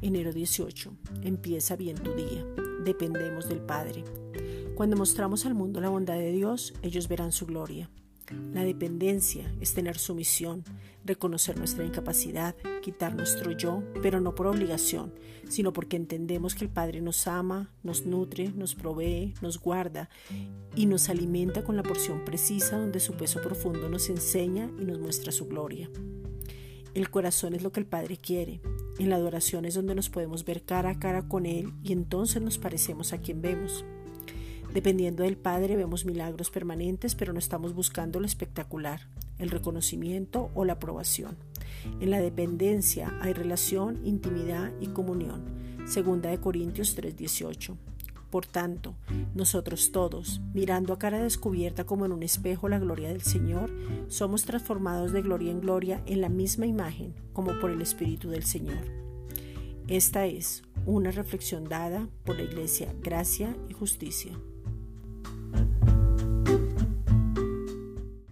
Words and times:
18. 0.00 0.92
Empieza 1.22 1.76
bien 1.76 1.96
tu 1.96 2.12
día. 2.14 2.44
Dependemos 2.84 3.48
del 3.48 3.60
Padre. 3.60 4.04
Cuando 4.74 4.96
mostramos 4.96 5.46
al 5.46 5.54
mundo 5.54 5.80
la 5.80 5.88
bondad 5.88 6.18
de 6.18 6.32
Dios, 6.32 6.74
ellos 6.82 7.08
verán 7.08 7.32
su 7.32 7.46
gloria. 7.46 7.90
La 8.52 8.64
dependencia 8.64 9.52
es 9.60 9.72
tener 9.72 9.98
sumisión, 9.98 10.64
reconocer 11.04 11.56
nuestra 11.58 11.84
incapacidad, 11.84 12.56
quitar 12.82 13.14
nuestro 13.14 13.52
yo, 13.52 13.84
pero 14.02 14.20
no 14.20 14.34
por 14.34 14.48
obligación, 14.48 15.14
sino 15.48 15.72
porque 15.72 15.96
entendemos 15.96 16.56
que 16.56 16.64
el 16.64 16.70
Padre 16.70 17.00
nos 17.00 17.28
ama, 17.28 17.70
nos 17.84 18.04
nutre, 18.04 18.50
nos 18.50 18.74
provee, 18.74 19.34
nos 19.40 19.60
guarda 19.60 20.10
y 20.74 20.86
nos 20.86 21.08
alimenta 21.08 21.62
con 21.62 21.76
la 21.76 21.84
porción 21.84 22.24
precisa 22.24 22.78
donde 22.78 22.98
su 22.98 23.14
peso 23.14 23.40
profundo 23.40 23.88
nos 23.88 24.10
enseña 24.10 24.70
y 24.78 24.84
nos 24.84 24.98
muestra 24.98 25.30
su 25.30 25.46
gloria. 25.46 25.88
El 26.94 27.10
corazón 27.10 27.54
es 27.54 27.62
lo 27.62 27.70
que 27.70 27.80
el 27.80 27.86
Padre 27.86 28.16
quiere. 28.16 28.60
En 28.98 29.10
la 29.10 29.16
adoración 29.16 29.66
es 29.66 29.74
donde 29.74 29.94
nos 29.94 30.08
podemos 30.08 30.44
ver 30.44 30.62
cara 30.62 30.90
a 30.90 30.98
cara 30.98 31.28
con 31.28 31.44
Él 31.44 31.72
y 31.82 31.92
entonces 31.92 32.40
nos 32.40 32.56
parecemos 32.56 33.12
a 33.12 33.18
quien 33.18 33.42
vemos. 33.42 33.84
Dependiendo 34.72 35.22
del 35.22 35.36
Padre 35.36 35.76
vemos 35.76 36.04
milagros 36.04 36.50
permanentes, 36.50 37.14
pero 37.14 37.32
no 37.32 37.38
estamos 37.38 37.74
buscando 37.74 38.20
lo 38.20 38.26
espectacular, 38.26 39.08
el 39.38 39.50
reconocimiento 39.50 40.50
o 40.54 40.64
la 40.64 40.74
aprobación. 40.74 41.36
En 42.00 42.10
la 42.10 42.20
dependencia 42.20 43.12
hay 43.20 43.32
relación, 43.32 44.00
intimidad 44.04 44.72
y 44.80 44.88
comunión. 44.88 45.44
Segunda 45.86 46.30
de 46.30 46.40
Corintios 46.40 46.96
3:18. 46.96 47.76
Por 48.30 48.46
tanto, 48.46 48.96
nosotros 49.34 49.92
todos, 49.92 50.40
mirando 50.52 50.92
a 50.92 50.98
cara 50.98 51.22
descubierta 51.22 51.84
como 51.84 52.06
en 52.06 52.12
un 52.12 52.22
espejo 52.22 52.68
la 52.68 52.78
gloria 52.78 53.08
del 53.08 53.22
Señor, 53.22 53.70
somos 54.08 54.44
transformados 54.44 55.12
de 55.12 55.22
gloria 55.22 55.52
en 55.52 55.60
gloria 55.60 56.02
en 56.06 56.20
la 56.20 56.28
misma 56.28 56.66
imagen, 56.66 57.14
como 57.32 57.58
por 57.60 57.70
el 57.70 57.80
Espíritu 57.80 58.28
del 58.28 58.44
Señor. 58.44 58.84
Esta 59.88 60.26
es 60.26 60.64
una 60.84 61.12
reflexión 61.12 61.64
dada 61.64 62.08
por 62.24 62.36
la 62.36 62.42
Iglesia 62.42 62.92
Gracia 63.02 63.56
y 63.68 63.72
Justicia. 63.72 64.32